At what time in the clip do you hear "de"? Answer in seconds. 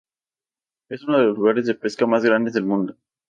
1.19-1.25, 1.67-1.75